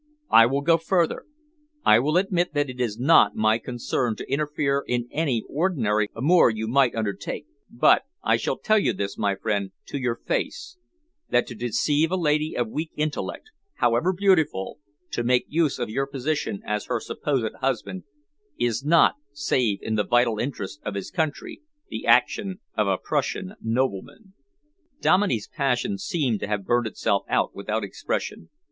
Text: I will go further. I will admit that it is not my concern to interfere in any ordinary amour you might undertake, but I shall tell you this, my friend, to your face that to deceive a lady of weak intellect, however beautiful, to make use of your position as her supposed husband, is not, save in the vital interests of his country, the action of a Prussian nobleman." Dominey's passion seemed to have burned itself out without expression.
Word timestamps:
I 0.31 0.47
will 0.47 0.61
go 0.61 0.77
further. 0.79 1.25
I 1.85 1.99
will 1.99 2.17
admit 2.17 2.55
that 2.55 2.71
it 2.71 2.81
is 2.81 2.97
not 2.97 3.35
my 3.35 3.59
concern 3.59 4.15
to 4.15 4.27
interfere 4.27 4.83
in 4.87 5.07
any 5.11 5.43
ordinary 5.47 6.09
amour 6.15 6.49
you 6.49 6.67
might 6.67 6.95
undertake, 6.95 7.45
but 7.69 8.01
I 8.23 8.37
shall 8.37 8.57
tell 8.57 8.79
you 8.79 8.93
this, 8.93 9.15
my 9.15 9.35
friend, 9.35 9.73
to 9.89 9.99
your 9.99 10.15
face 10.15 10.79
that 11.29 11.45
to 11.49 11.53
deceive 11.53 12.09
a 12.11 12.15
lady 12.17 12.57
of 12.57 12.67
weak 12.67 12.89
intellect, 12.95 13.51
however 13.75 14.11
beautiful, 14.11 14.79
to 15.11 15.23
make 15.23 15.45
use 15.47 15.77
of 15.77 15.87
your 15.91 16.07
position 16.07 16.63
as 16.65 16.85
her 16.85 16.99
supposed 16.99 17.53
husband, 17.59 18.03
is 18.57 18.83
not, 18.83 19.17
save 19.33 19.83
in 19.83 19.93
the 19.93 20.03
vital 20.03 20.39
interests 20.39 20.81
of 20.83 20.95
his 20.95 21.11
country, 21.11 21.61
the 21.89 22.07
action 22.07 22.59
of 22.75 22.87
a 22.87 22.97
Prussian 22.97 23.53
nobleman." 23.61 24.33
Dominey's 24.99 25.47
passion 25.47 25.99
seemed 25.99 26.39
to 26.39 26.47
have 26.47 26.65
burned 26.65 26.87
itself 26.87 27.23
out 27.29 27.53
without 27.53 27.83
expression. 27.83 28.49